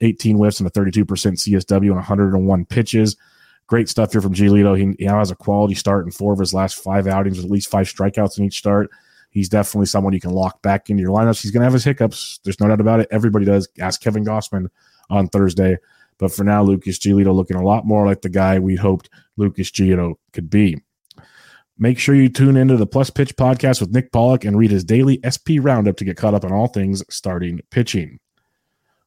18 0.00 0.36
whiffs 0.36 0.60
and 0.60 0.66
a 0.66 0.70
32% 0.70 1.04
CSW 1.04 1.86
and 1.88 1.96
101 1.96 2.64
pitches. 2.64 3.18
Great 3.66 3.90
stuff 3.90 4.12
here 4.12 4.22
from 4.22 4.32
Giolito. 4.32 4.74
He, 4.74 4.96
he 4.98 5.04
now 5.04 5.18
has 5.18 5.30
a 5.30 5.36
quality 5.36 5.74
start 5.74 6.06
in 6.06 6.10
four 6.10 6.32
of 6.32 6.38
his 6.38 6.54
last 6.54 6.82
five 6.82 7.06
outings 7.06 7.36
with 7.36 7.44
at 7.44 7.52
least 7.52 7.68
five 7.68 7.86
strikeouts 7.86 8.38
in 8.38 8.46
each 8.46 8.56
start. 8.56 8.90
He's 9.28 9.50
definitely 9.50 9.86
someone 9.86 10.14
you 10.14 10.20
can 10.20 10.32
lock 10.32 10.62
back 10.62 10.88
into 10.88 11.02
your 11.02 11.12
lineups. 11.12 11.42
He's 11.42 11.50
going 11.50 11.60
to 11.60 11.66
have 11.66 11.74
his 11.74 11.84
hiccups. 11.84 12.40
There's 12.44 12.60
no 12.60 12.68
doubt 12.68 12.80
about 12.80 13.00
it. 13.00 13.08
Everybody 13.10 13.44
does. 13.44 13.68
Ask 13.78 14.00
Kevin 14.00 14.24
Gausman 14.24 14.68
on 15.10 15.28
Thursday. 15.28 15.76
But 16.22 16.32
for 16.32 16.44
now, 16.44 16.62
Lucas 16.62 17.00
Giolito 17.00 17.34
looking 17.34 17.56
a 17.56 17.64
lot 17.64 17.84
more 17.84 18.06
like 18.06 18.22
the 18.22 18.28
guy 18.28 18.60
we 18.60 18.76
hoped 18.76 19.10
Lucas 19.36 19.72
Giolito 19.72 20.14
could 20.32 20.48
be. 20.48 20.80
Make 21.80 21.98
sure 21.98 22.14
you 22.14 22.28
tune 22.28 22.56
into 22.56 22.76
the 22.76 22.86
Plus 22.86 23.10
Pitch 23.10 23.34
podcast 23.34 23.80
with 23.80 23.90
Nick 23.90 24.12
Pollack 24.12 24.44
and 24.44 24.56
read 24.56 24.70
his 24.70 24.84
daily 24.84 25.18
SP 25.26 25.58
roundup 25.58 25.96
to 25.96 26.04
get 26.04 26.16
caught 26.16 26.34
up 26.34 26.44
on 26.44 26.52
all 26.52 26.68
things 26.68 27.02
starting 27.12 27.58
pitching. 27.72 28.20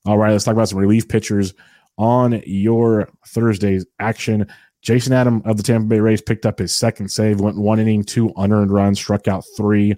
All 0.05 0.17
right, 0.17 0.33
let's 0.33 0.43
talk 0.43 0.55
about 0.55 0.67
some 0.67 0.77
relief 0.77 1.07
pitchers 1.07 1.53
on 1.97 2.43
your 2.45 3.07
Thursday's 3.27 3.85
action. 3.97 4.45
Jason 4.81 5.13
Adam 5.13 5.41
of 5.45 5.55
the 5.55 5.63
Tampa 5.63 5.87
Bay 5.87 6.01
Rays 6.01 6.21
picked 6.21 6.45
up 6.45 6.59
his 6.59 6.75
second 6.75 7.07
save, 7.07 7.39
went 7.39 7.57
one 7.57 7.79
inning, 7.79 8.03
two 8.03 8.33
unearned 8.35 8.73
runs, 8.73 8.99
struck 8.99 9.29
out 9.29 9.45
three. 9.55 9.95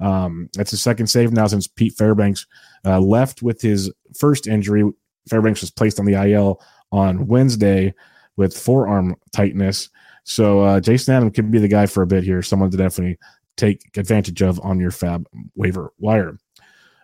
Um, 0.00 0.50
that's 0.54 0.72
his 0.72 0.82
second 0.82 1.06
save 1.06 1.30
now 1.30 1.46
since 1.46 1.68
Pete 1.68 1.94
Fairbanks 1.94 2.44
uh, 2.84 2.98
left 2.98 3.40
with 3.40 3.62
his 3.62 3.88
first 4.18 4.48
injury. 4.48 4.82
Fairbanks 5.28 5.60
was 5.60 5.70
placed 5.70 5.98
on 5.98 6.06
the 6.06 6.14
IL 6.14 6.60
on 6.92 7.26
Wednesday 7.26 7.94
with 8.36 8.56
forearm 8.56 9.16
tightness. 9.32 9.88
So 10.24 10.60
uh, 10.60 10.80
Jason 10.80 11.14
Adam 11.14 11.30
could 11.30 11.50
be 11.50 11.58
the 11.58 11.68
guy 11.68 11.86
for 11.86 12.02
a 12.02 12.06
bit 12.06 12.24
here, 12.24 12.42
someone 12.42 12.70
to 12.70 12.76
definitely 12.76 13.18
take 13.56 13.96
advantage 13.96 14.42
of 14.42 14.60
on 14.60 14.80
your 14.80 14.90
fab 14.90 15.26
waiver 15.54 15.92
wire. 15.98 16.38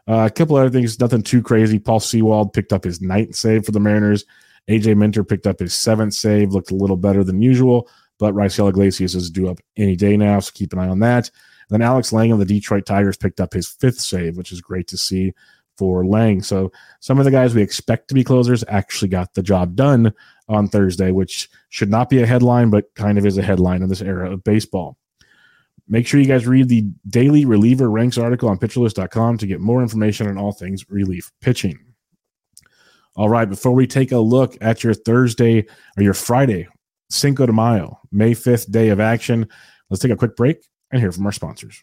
Uh, 0.09 0.26
a 0.26 0.31
couple 0.31 0.57
other 0.57 0.71
things, 0.71 0.99
nothing 0.99 1.23
too 1.23 1.43
crazy. 1.43 1.79
Paul 1.79 2.00
Sewald 2.00 2.52
picked 2.52 2.73
up 2.73 2.85
his 2.85 3.00
ninth 3.00 3.37
save 3.37 3.64
for 3.64 3.73
the 3.73 3.81
Mariners. 3.81 4.25
AJ 4.69 4.97
Minter 4.97 5.25
picked 5.25 5.47
up 5.47 5.61
his 5.61 5.75
seventh 5.75 6.14
save, 6.14 6.52
looked 6.52 6.71
a 6.71 6.76
little 6.76 6.97
better 6.97 7.25
than 7.25 7.43
usual, 7.43 7.88
but 8.19 8.35
Raisel 8.35 8.69
Iglesias 8.69 9.14
is 9.14 9.31
due 9.31 9.49
up 9.49 9.59
any 9.76 9.97
day 9.97 10.17
now, 10.17 10.41
so 10.41 10.52
keep 10.55 10.73
an 10.73 10.79
eye 10.79 10.88
on 10.88 11.00
that. 11.00 11.31
And 11.69 11.81
then 11.81 11.83
Alex 11.83 12.12
Lange 12.12 12.33
of 12.33 12.38
the 12.38 12.45
Detroit 12.45 12.87
Tigers 12.87 13.17
picked 13.17 13.41
up 13.41 13.52
his 13.52 13.69
fifth 13.69 14.00
save, 14.00 14.37
which 14.37 14.52
is 14.52 14.61
great 14.61 14.88
to 14.88 14.97
see 14.97 15.33
for 15.82 16.06
Lang. 16.06 16.40
So 16.42 16.70
some 17.00 17.18
of 17.18 17.24
the 17.24 17.32
guys 17.32 17.56
we 17.56 17.60
expect 17.60 18.06
to 18.06 18.14
be 18.14 18.22
closers 18.22 18.62
actually 18.68 19.08
got 19.08 19.34
the 19.34 19.42
job 19.42 19.74
done 19.74 20.14
on 20.48 20.68
Thursday, 20.68 21.10
which 21.10 21.48
should 21.70 21.90
not 21.90 22.08
be 22.08 22.22
a 22.22 22.26
headline, 22.26 22.70
but 22.70 22.94
kind 22.94 23.18
of 23.18 23.26
is 23.26 23.36
a 23.36 23.42
headline 23.42 23.82
in 23.82 23.88
this 23.88 24.00
era 24.00 24.30
of 24.30 24.44
baseball. 24.44 24.96
Make 25.88 26.06
sure 26.06 26.20
you 26.20 26.26
guys 26.26 26.46
read 26.46 26.68
the 26.68 26.82
daily 27.08 27.44
reliever 27.44 27.90
ranks 27.90 28.16
article 28.16 28.48
on 28.48 28.58
pitcherlist.com 28.58 29.38
to 29.38 29.46
get 29.48 29.58
more 29.58 29.82
information 29.82 30.28
on 30.28 30.38
all 30.38 30.52
things 30.52 30.88
relief 30.88 31.32
pitching. 31.40 31.80
All 33.16 33.28
right, 33.28 33.48
before 33.48 33.72
we 33.72 33.88
take 33.88 34.12
a 34.12 34.18
look 34.18 34.56
at 34.60 34.84
your 34.84 34.94
Thursday 34.94 35.66
or 35.96 36.04
your 36.04 36.14
Friday, 36.14 36.68
Cinco 37.10 37.44
de 37.44 37.52
Mayo, 37.52 37.98
May 38.12 38.34
5th 38.34 38.70
day 38.70 38.90
of 38.90 39.00
action, 39.00 39.48
let's 39.90 40.00
take 40.00 40.12
a 40.12 40.16
quick 40.16 40.36
break 40.36 40.58
and 40.92 41.00
hear 41.00 41.10
from 41.10 41.26
our 41.26 41.32
sponsors. 41.32 41.82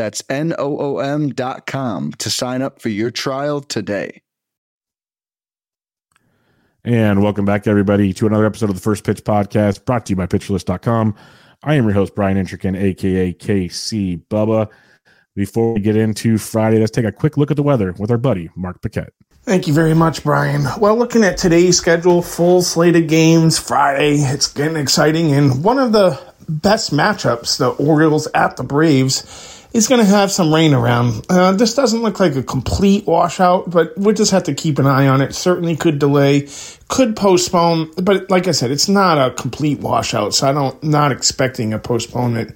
That's 0.00 0.22
N 0.30 0.54
O 0.58 0.78
O 0.78 0.98
M 1.00 1.28
dot 1.28 1.66
com 1.66 2.12
to 2.12 2.30
sign 2.30 2.62
up 2.62 2.80
for 2.80 2.88
your 2.88 3.10
trial 3.10 3.60
today. 3.60 4.22
And 6.82 7.22
welcome 7.22 7.44
back, 7.44 7.66
everybody, 7.66 8.14
to 8.14 8.26
another 8.26 8.46
episode 8.46 8.70
of 8.70 8.76
the 8.76 8.80
First 8.80 9.04
Pitch 9.04 9.22
Podcast 9.22 9.84
brought 9.84 10.06
to 10.06 10.12
you 10.12 10.16
by 10.16 10.24
PitcherList.com. 10.26 11.14
I 11.62 11.74
am 11.74 11.84
your 11.84 11.92
host, 11.92 12.14
Brian 12.14 12.38
Entrekin, 12.38 12.80
aka 12.80 13.34
KC 13.34 14.22
Bubba. 14.30 14.70
Before 15.36 15.74
we 15.74 15.80
get 15.80 15.96
into 15.96 16.38
Friday, 16.38 16.78
let's 16.78 16.92
take 16.92 17.04
a 17.04 17.12
quick 17.12 17.36
look 17.36 17.50
at 17.50 17.58
the 17.58 17.62
weather 17.62 17.92
with 17.98 18.10
our 18.10 18.16
buddy, 18.16 18.48
Mark 18.56 18.80
Paquette. 18.80 19.12
Thank 19.42 19.66
you 19.66 19.74
very 19.74 19.92
much, 19.92 20.24
Brian. 20.24 20.64
Well, 20.78 20.96
looking 20.96 21.24
at 21.24 21.36
today's 21.36 21.76
schedule, 21.76 22.22
full 22.22 22.62
slate 22.62 22.96
of 22.96 23.06
games 23.06 23.58
Friday, 23.58 24.14
it's 24.14 24.50
getting 24.50 24.78
exciting. 24.78 25.34
And 25.34 25.62
one 25.62 25.78
of 25.78 25.92
the 25.92 26.18
best 26.48 26.90
matchups, 26.90 27.58
the 27.58 27.68
Orioles 27.68 28.28
at 28.34 28.56
the 28.56 28.64
Braves, 28.64 29.59
is 29.72 29.88
going 29.88 30.00
to 30.00 30.06
have 30.06 30.30
some 30.30 30.52
rain 30.52 30.74
around. 30.74 31.24
Uh, 31.28 31.52
this 31.52 31.74
doesn't 31.74 32.02
look 32.02 32.18
like 32.20 32.34
a 32.36 32.42
complete 32.42 33.06
washout, 33.06 33.70
but 33.70 33.92
we'll 33.96 34.14
just 34.14 34.32
have 34.32 34.44
to 34.44 34.54
keep 34.54 34.78
an 34.78 34.86
eye 34.86 35.06
on 35.06 35.20
it. 35.20 35.34
Certainly 35.34 35.76
could 35.76 35.98
delay, 35.98 36.48
could 36.88 37.16
postpone, 37.16 37.92
but 38.02 38.30
like 38.30 38.48
I 38.48 38.52
said, 38.52 38.70
it's 38.70 38.88
not 38.88 39.18
a 39.18 39.34
complete 39.34 39.80
washout, 39.80 40.34
so 40.34 40.48
I 40.48 40.52
don't 40.52 40.82
not 40.82 41.12
expecting 41.12 41.72
a 41.72 41.78
postponement. 41.78 42.54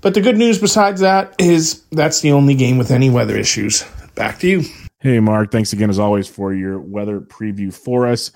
But 0.00 0.14
the 0.14 0.20
good 0.20 0.36
news 0.36 0.58
besides 0.58 1.00
that 1.00 1.34
is 1.38 1.82
that's 1.90 2.20
the 2.20 2.32
only 2.32 2.54
game 2.54 2.78
with 2.78 2.90
any 2.90 3.10
weather 3.10 3.36
issues. 3.36 3.84
Back 4.14 4.38
to 4.40 4.48
you. 4.48 4.62
Hey, 5.00 5.20
Mark. 5.20 5.50
Thanks 5.50 5.72
again, 5.72 5.90
as 5.90 5.98
always, 5.98 6.28
for 6.28 6.54
your 6.54 6.78
weather 6.78 7.20
preview 7.20 7.74
for 7.74 8.06
us. 8.06 8.30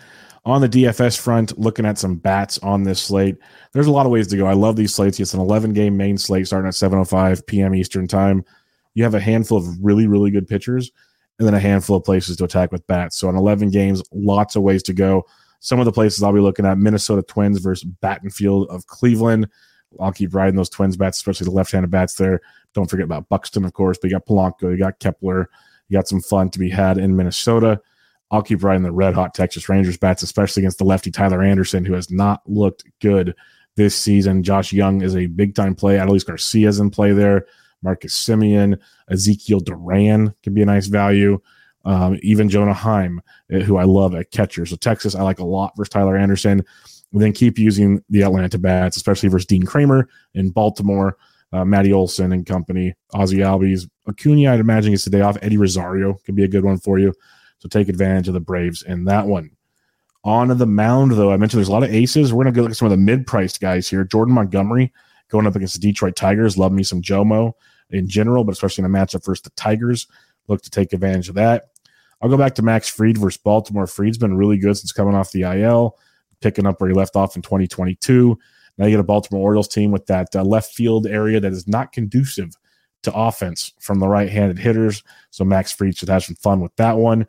On 0.48 0.62
the 0.62 0.68
DFS 0.68 1.20
front, 1.20 1.58
looking 1.58 1.84
at 1.84 1.98
some 1.98 2.16
bats 2.16 2.56
on 2.60 2.82
this 2.82 3.02
slate, 3.02 3.36
there's 3.74 3.86
a 3.86 3.90
lot 3.90 4.06
of 4.06 4.12
ways 4.12 4.26
to 4.28 4.36
go. 4.38 4.46
I 4.46 4.54
love 4.54 4.76
these 4.76 4.94
slates. 4.94 5.20
It's 5.20 5.34
an 5.34 5.40
11 5.40 5.74
game 5.74 5.94
main 5.94 6.16
slate 6.16 6.46
starting 6.46 6.68
at 6.68 6.72
7:05 6.72 7.44
p.m. 7.44 7.74
Eastern 7.74 8.08
time. 8.08 8.42
You 8.94 9.04
have 9.04 9.14
a 9.14 9.20
handful 9.20 9.58
of 9.58 9.66
really, 9.84 10.06
really 10.06 10.30
good 10.30 10.48
pitchers, 10.48 10.90
and 11.38 11.46
then 11.46 11.52
a 11.52 11.60
handful 11.60 11.98
of 11.98 12.04
places 12.04 12.38
to 12.38 12.44
attack 12.44 12.72
with 12.72 12.86
bats. 12.86 13.18
So 13.18 13.28
on 13.28 13.36
11 13.36 13.68
games, 13.68 14.02
lots 14.10 14.56
of 14.56 14.62
ways 14.62 14.82
to 14.84 14.94
go. 14.94 15.26
Some 15.60 15.80
of 15.80 15.84
the 15.84 15.92
places 15.92 16.22
I'll 16.22 16.32
be 16.32 16.40
looking 16.40 16.64
at: 16.64 16.78
Minnesota 16.78 17.20
Twins 17.20 17.58
versus 17.58 17.86
Battenfield 18.02 18.68
of 18.68 18.86
Cleveland. 18.86 19.50
I'll 20.00 20.12
keep 20.12 20.34
riding 20.34 20.56
those 20.56 20.70
Twins 20.70 20.96
bats, 20.96 21.18
especially 21.18 21.44
the 21.44 21.50
left-handed 21.50 21.90
bats 21.90 22.14
there. 22.14 22.40
Don't 22.72 22.88
forget 22.88 23.04
about 23.04 23.28
Buxton, 23.28 23.66
of 23.66 23.74
course. 23.74 23.98
But 24.00 24.10
you 24.10 24.16
got 24.16 24.24
Polanco, 24.24 24.70
you 24.70 24.78
got 24.78 24.98
Kepler, 24.98 25.50
you 25.90 25.98
got 25.98 26.08
some 26.08 26.22
fun 26.22 26.48
to 26.52 26.58
be 26.58 26.70
had 26.70 26.96
in 26.96 27.16
Minnesota. 27.16 27.82
I'll 28.30 28.42
keep 28.42 28.62
riding 28.62 28.82
the 28.82 28.92
red 28.92 29.14
hot 29.14 29.34
Texas 29.34 29.68
Rangers 29.68 29.96
bats, 29.96 30.22
especially 30.22 30.62
against 30.62 30.78
the 30.78 30.84
lefty 30.84 31.10
Tyler 31.10 31.42
Anderson, 31.42 31.84
who 31.84 31.94
has 31.94 32.10
not 32.10 32.42
looked 32.46 32.84
good 33.00 33.34
this 33.76 33.94
season. 33.94 34.42
Josh 34.42 34.72
Jung 34.72 35.00
is 35.00 35.16
a 35.16 35.26
big 35.26 35.54
time 35.54 35.74
play. 35.74 35.96
Adolis 35.96 36.26
Garcia's 36.26 36.78
in 36.78 36.90
play 36.90 37.12
there. 37.12 37.46
Marcus 37.82 38.14
Semien, 38.14 38.78
Ezekiel 39.10 39.60
Duran 39.60 40.34
can 40.42 40.52
be 40.52 40.62
a 40.62 40.66
nice 40.66 40.88
value. 40.88 41.40
Um, 41.84 42.18
even 42.22 42.48
Jonah 42.48 42.74
Heim, 42.74 43.22
eh, 43.50 43.60
who 43.60 43.76
I 43.76 43.84
love 43.84 44.14
at 44.14 44.30
catcher. 44.30 44.66
So 44.66 44.76
Texas, 44.76 45.14
I 45.14 45.22
like 45.22 45.38
a 45.38 45.44
lot 45.44 45.72
versus 45.76 45.90
Tyler 45.90 46.16
Anderson. 46.16 46.64
And 47.12 47.22
then 47.22 47.32
keep 47.32 47.58
using 47.58 48.02
the 48.10 48.22
Atlanta 48.22 48.58
bats, 48.58 48.96
especially 48.96 49.30
versus 49.30 49.46
Dean 49.46 49.62
Kremer 49.62 50.08
in 50.34 50.50
Baltimore, 50.50 51.16
uh, 51.52 51.64
Matty 51.64 51.92
Olson 51.92 52.32
and 52.32 52.44
company, 52.44 52.94
Ozzie 53.14 53.38
Albies. 53.38 53.88
Acuna, 54.06 54.52
I'd 54.52 54.60
imagine, 54.60 54.92
is 54.92 55.04
today 55.04 55.22
off. 55.22 55.38
Eddie 55.40 55.56
Rosario 55.56 56.14
could 56.26 56.34
be 56.34 56.44
a 56.44 56.48
good 56.48 56.64
one 56.64 56.78
for 56.78 56.98
you. 56.98 57.14
So 57.58 57.68
take 57.68 57.88
advantage 57.88 58.28
of 58.28 58.34
the 58.34 58.40
Braves 58.40 58.82
in 58.82 59.04
that 59.06 59.26
one. 59.26 59.50
On 60.24 60.48
the 60.48 60.66
mound, 60.66 61.12
though, 61.12 61.32
I 61.32 61.36
mentioned 61.36 61.58
there's 61.58 61.68
a 61.68 61.72
lot 61.72 61.84
of 61.84 61.94
aces. 61.94 62.32
We're 62.32 62.44
going 62.44 62.54
to 62.54 62.58
go 62.58 62.62
look 62.62 62.72
at 62.72 62.76
some 62.76 62.86
of 62.86 62.90
the 62.90 62.96
mid-priced 62.96 63.60
guys 63.60 63.88
here. 63.88 64.04
Jordan 64.04 64.34
Montgomery 64.34 64.92
going 65.28 65.46
up 65.46 65.56
against 65.56 65.74
the 65.74 65.80
Detroit 65.80 66.16
Tigers. 66.16 66.58
Love 66.58 66.72
me 66.72 66.82
some 66.82 67.02
Jomo 67.02 67.52
in 67.90 68.08
general, 68.08 68.44
but 68.44 68.52
especially 68.52 68.84
in 68.84 68.90
a 68.90 68.94
matchup 68.94 69.24
versus 69.24 69.42
the 69.42 69.50
Tigers. 69.50 70.06
Look 70.48 70.62
to 70.62 70.70
take 70.70 70.92
advantage 70.92 71.28
of 71.28 71.34
that. 71.36 71.68
I'll 72.20 72.28
go 72.28 72.36
back 72.36 72.54
to 72.56 72.62
Max 72.62 72.88
Fried 72.88 73.18
versus 73.18 73.40
Baltimore. 73.40 73.86
Fried's 73.86 74.18
been 74.18 74.36
really 74.36 74.58
good 74.58 74.76
since 74.76 74.92
coming 74.92 75.14
off 75.14 75.30
the 75.30 75.42
IL, 75.42 75.96
picking 76.40 76.66
up 76.66 76.80
where 76.80 76.90
he 76.90 76.96
left 76.96 77.16
off 77.16 77.36
in 77.36 77.42
2022. 77.42 78.38
Now 78.76 78.86
you 78.86 78.92
get 78.92 79.00
a 79.00 79.04
Baltimore 79.04 79.42
Orioles 79.42 79.68
team 79.68 79.90
with 79.90 80.06
that 80.06 80.34
uh, 80.34 80.42
left 80.42 80.74
field 80.74 81.06
area 81.06 81.40
that 81.40 81.52
is 81.52 81.68
not 81.68 81.92
conducive 81.92 82.54
to 83.02 83.14
offense 83.14 83.72
from 83.78 84.00
the 84.00 84.08
right 84.08 84.28
handed 84.28 84.58
hitters. 84.58 85.02
So 85.30 85.44
Max 85.44 85.72
Fried 85.72 85.96
should 85.96 86.08
have 86.08 86.24
some 86.24 86.36
fun 86.36 86.60
with 86.60 86.74
that 86.76 86.96
one. 86.96 87.26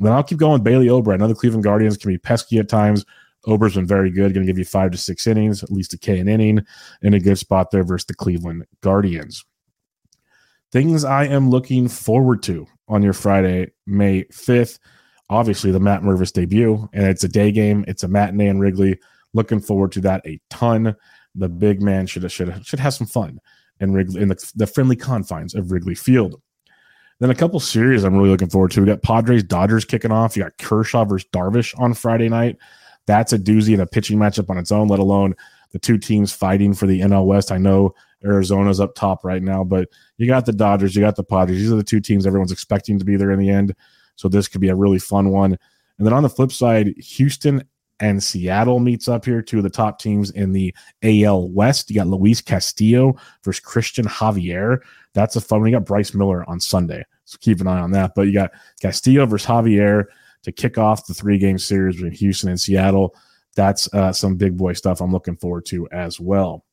Then 0.00 0.12
I'll 0.12 0.22
keep 0.22 0.38
going 0.38 0.62
Bailey 0.62 0.88
Ober. 0.88 1.12
I 1.12 1.16
know 1.16 1.28
the 1.28 1.34
Cleveland 1.34 1.64
Guardians 1.64 1.96
can 1.96 2.10
be 2.10 2.18
pesky 2.18 2.58
at 2.58 2.68
times. 2.68 3.04
Ober's 3.46 3.74
been 3.74 3.86
very 3.86 4.10
good, 4.10 4.34
going 4.34 4.46
to 4.46 4.50
give 4.50 4.58
you 4.58 4.64
five 4.64 4.90
to 4.90 4.98
six 4.98 5.26
innings, 5.26 5.62
at 5.62 5.70
least 5.70 5.94
a 5.94 5.98
K 5.98 6.18
an 6.18 6.28
inning, 6.28 6.64
in 7.02 7.14
a 7.14 7.20
good 7.20 7.38
spot 7.38 7.70
there 7.70 7.84
versus 7.84 8.06
the 8.06 8.14
Cleveland 8.14 8.66
Guardians. 8.82 9.44
Things 10.72 11.04
I 11.04 11.24
am 11.24 11.50
looking 11.50 11.88
forward 11.88 12.42
to 12.44 12.66
on 12.88 13.02
your 13.02 13.12
Friday, 13.12 13.72
May 13.86 14.24
5th. 14.24 14.78
Obviously, 15.28 15.70
the 15.70 15.80
Matt 15.80 16.02
Mervis 16.02 16.32
debut, 16.32 16.88
and 16.92 17.06
it's 17.06 17.24
a 17.24 17.28
day 17.28 17.52
game. 17.52 17.84
It's 17.88 18.02
a 18.02 18.08
matinee 18.08 18.48
in 18.48 18.58
Wrigley. 18.58 18.98
Looking 19.32 19.60
forward 19.60 19.92
to 19.92 20.00
that 20.02 20.26
a 20.26 20.40
ton. 20.50 20.96
The 21.34 21.48
big 21.48 21.80
man 21.80 22.06
should 22.06 22.30
should 22.30 22.66
should 22.66 22.80
have 22.80 22.94
some 22.94 23.06
fun 23.06 23.40
in 23.78 23.92
Wrigley 23.92 24.20
in 24.20 24.28
the, 24.28 24.52
the 24.56 24.66
friendly 24.66 24.96
confines 24.96 25.54
of 25.54 25.70
Wrigley 25.70 25.94
Field. 25.94 26.40
Then 27.20 27.30
a 27.30 27.34
couple 27.34 27.60
series 27.60 28.02
I'm 28.02 28.14
really 28.14 28.30
looking 28.30 28.48
forward 28.48 28.72
to. 28.72 28.80
We 28.80 28.86
got 28.86 29.02
Padres 29.02 29.44
Dodgers 29.44 29.84
kicking 29.84 30.10
off. 30.10 30.36
You 30.36 30.42
got 30.42 30.58
Kershaw 30.58 31.04
versus 31.04 31.28
Darvish 31.32 31.78
on 31.78 31.94
Friday 31.94 32.28
night. 32.28 32.56
That's 33.06 33.32
a 33.32 33.38
doozy 33.38 33.74
and 33.74 33.82
a 33.82 33.86
pitching 33.86 34.18
matchup 34.18 34.50
on 34.50 34.58
its 34.58 34.72
own, 34.72 34.88
let 34.88 34.98
alone 34.98 35.34
the 35.72 35.78
two 35.78 35.98
teams 35.98 36.32
fighting 36.32 36.74
for 36.74 36.86
the 36.86 37.00
NL 37.00 37.26
West. 37.26 37.52
I 37.52 37.58
know 37.58 37.94
Arizona's 38.24 38.80
up 38.80 38.94
top 38.94 39.24
right 39.24 39.42
now, 39.42 39.64
but 39.64 39.88
you 40.16 40.26
got 40.26 40.46
the 40.46 40.52
Dodgers, 40.52 40.94
you 40.96 41.02
got 41.02 41.16
the 41.16 41.22
Padres. 41.22 41.58
These 41.58 41.72
are 41.72 41.76
the 41.76 41.84
two 41.84 42.00
teams 42.00 42.26
everyone's 42.26 42.52
expecting 42.52 42.98
to 42.98 43.04
be 43.04 43.16
there 43.16 43.30
in 43.30 43.38
the 43.38 43.50
end. 43.50 43.74
So 44.16 44.28
this 44.28 44.48
could 44.48 44.60
be 44.60 44.68
a 44.68 44.74
really 44.74 44.98
fun 44.98 45.30
one. 45.30 45.58
And 45.98 46.06
then 46.06 46.14
on 46.14 46.22
the 46.22 46.30
flip 46.30 46.52
side, 46.52 46.94
Houston 46.96 47.62
and 48.00 48.22
Seattle 48.22 48.80
meets 48.80 49.08
up 49.08 49.24
here, 49.24 49.42
two 49.42 49.58
of 49.58 49.62
the 49.62 49.70
top 49.70 49.98
teams 49.98 50.30
in 50.30 50.52
the 50.52 50.74
AL 51.02 51.50
West. 51.50 51.90
You 51.90 51.96
got 51.96 52.06
Luis 52.06 52.40
Castillo 52.40 53.16
versus 53.44 53.62
Cristian 53.64 54.06
Javier. 54.06 54.78
That's 55.12 55.36
a 55.36 55.40
fun 55.40 55.60
one. 55.60 55.70
You 55.70 55.76
got 55.76 55.86
Bryce 55.86 56.14
Miller 56.14 56.48
on 56.48 56.60
Sunday. 56.60 57.04
So 57.26 57.36
keep 57.40 57.60
an 57.60 57.66
eye 57.66 57.80
on 57.80 57.92
that. 57.92 58.12
But 58.16 58.22
you 58.22 58.32
got 58.32 58.52
Castillo 58.80 59.26
versus 59.26 59.46
Javier 59.46 60.06
to 60.42 60.52
kick 60.52 60.78
off 60.78 61.06
the 61.06 61.14
three 61.14 61.38
game 61.38 61.58
series 61.58 61.96
between 61.96 62.12
Houston 62.12 62.48
and 62.48 62.60
Seattle. 62.60 63.14
That's 63.54 63.92
uh, 63.92 64.12
some 64.12 64.36
big 64.36 64.56
boy 64.56 64.72
stuff 64.72 65.00
I'm 65.00 65.12
looking 65.12 65.36
forward 65.36 65.66
to 65.66 65.86
as 65.90 66.18
well. 66.18 66.64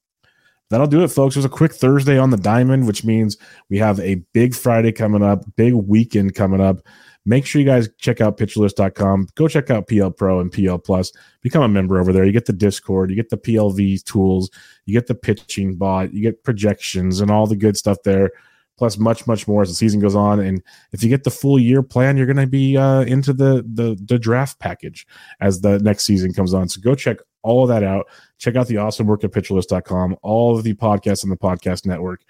That'll 0.69 0.87
do 0.87 1.03
it, 1.03 1.09
folks. 1.09 1.35
It 1.35 1.39
was 1.39 1.45
a 1.45 1.49
quick 1.49 1.73
Thursday 1.73 2.17
on 2.17 2.29
the 2.29 2.37
diamond, 2.37 2.87
which 2.87 3.05
means 3.05 3.37
we 3.69 3.77
have 3.77 3.99
a 3.99 4.15
big 4.33 4.53
Friday 4.53 4.91
coming 4.91 5.23
up, 5.23 5.43
big 5.55 5.73
weekend 5.73 6.35
coming 6.35 6.59
up. 6.59 6.81
Make 7.27 7.45
sure 7.45 7.59
you 7.59 7.67
guys 7.67 7.89
check 7.97 8.21
out 8.21 8.37
pitcherlist.com. 8.37 9.27
Go 9.35 9.49
check 9.49 9.69
out 9.69 9.89
PL 9.89 10.11
Pro 10.11 10.39
and 10.39 10.49
PL 10.49 10.77
Plus. 10.77 11.11
Become 11.41 11.61
a 11.61 11.67
member 11.67 11.99
over 11.99 12.13
there. 12.13 12.23
You 12.23 12.31
get 12.31 12.45
the 12.45 12.53
Discord, 12.53 13.09
you 13.09 13.17
get 13.17 13.29
the 13.29 13.37
PLV 13.37 14.01
tools, 14.05 14.49
you 14.85 14.93
get 14.93 15.07
the 15.07 15.15
pitching 15.15 15.75
bot, 15.75 16.13
you 16.13 16.21
get 16.21 16.45
projections 16.45 17.19
and 17.19 17.29
all 17.29 17.45
the 17.45 17.57
good 17.57 17.75
stuff 17.75 17.97
there. 18.05 18.31
Plus, 18.77 18.97
much, 18.97 19.27
much 19.27 19.45
more 19.45 19.61
as 19.61 19.67
the 19.67 19.75
season 19.75 19.99
goes 19.99 20.15
on. 20.15 20.39
And 20.39 20.63
if 20.93 21.03
you 21.03 21.09
get 21.09 21.25
the 21.25 21.29
full 21.29 21.59
year 21.59 21.83
plan, 21.83 22.15
you're 22.15 22.27
going 22.27 22.37
to 22.37 22.47
be 22.47 22.77
uh, 22.77 23.01
into 23.01 23.33
the, 23.33 23.65
the 23.73 23.99
the 24.05 24.17
draft 24.17 24.59
package 24.59 25.05
as 25.41 25.59
the 25.59 25.79
next 25.79 26.05
season 26.05 26.31
comes 26.31 26.53
on. 26.53 26.69
So 26.69 26.79
go 26.79 26.95
check 26.95 27.17
all 27.41 27.63
of 27.63 27.69
that 27.69 27.83
out. 27.83 28.05
Check 28.37 28.55
out 28.55 28.67
the 28.67 28.77
awesome 28.77 29.05
work 29.05 29.25
at 29.25 29.31
pitcherlist.com, 29.31 30.15
all 30.21 30.57
of 30.57 30.63
the 30.63 30.75
podcasts 30.75 31.25
on 31.25 31.29
the 31.29 31.35
podcast 31.35 31.85
network, 31.85 32.21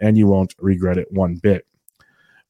and 0.00 0.16
you 0.16 0.28
won't 0.28 0.54
regret 0.58 0.96
it 0.96 1.12
one 1.12 1.34
bit. 1.34 1.66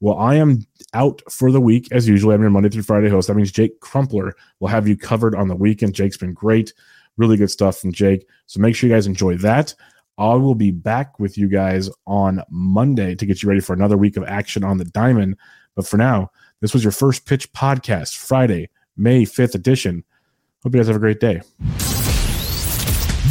Well, 0.00 0.18
I 0.18 0.34
am 0.34 0.66
out 0.92 1.22
for 1.30 1.50
the 1.50 1.60
week 1.60 1.88
as 1.90 2.06
usual. 2.06 2.32
I'm 2.32 2.42
your 2.42 2.50
Monday 2.50 2.68
through 2.68 2.82
Friday 2.82 3.08
host. 3.08 3.28
That 3.28 3.34
means 3.34 3.50
Jake 3.50 3.80
Crumpler 3.80 4.34
will 4.60 4.68
have 4.68 4.86
you 4.86 4.96
covered 4.96 5.34
on 5.34 5.48
the 5.48 5.56
weekend. 5.56 5.94
Jake's 5.94 6.18
been 6.18 6.34
great. 6.34 6.74
Really 7.16 7.38
good 7.38 7.50
stuff 7.50 7.78
from 7.78 7.92
Jake. 7.92 8.26
So 8.46 8.60
make 8.60 8.76
sure 8.76 8.88
you 8.88 8.94
guys 8.94 9.06
enjoy 9.06 9.36
that. 9.38 9.74
I 10.18 10.34
will 10.34 10.54
be 10.54 10.70
back 10.70 11.18
with 11.18 11.38
you 11.38 11.48
guys 11.48 11.90
on 12.06 12.42
Monday 12.50 13.14
to 13.14 13.26
get 13.26 13.42
you 13.42 13.48
ready 13.48 13.60
for 13.60 13.72
another 13.72 13.96
week 13.96 14.16
of 14.16 14.24
action 14.24 14.64
on 14.64 14.78
the 14.78 14.84
diamond. 14.84 15.36
But 15.74 15.86
for 15.86 15.96
now, 15.96 16.30
this 16.60 16.72
was 16.72 16.82
your 16.82 16.92
first 16.92 17.26
pitch 17.26 17.52
podcast, 17.52 18.16
Friday, 18.16 18.68
May 18.96 19.22
5th 19.22 19.54
edition. 19.54 20.04
Hope 20.62 20.74
you 20.74 20.80
guys 20.80 20.88
have 20.88 20.96
a 20.96 21.00
great 21.00 21.20
day. 21.20 21.42